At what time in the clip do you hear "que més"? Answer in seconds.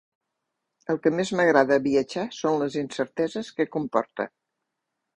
1.03-1.33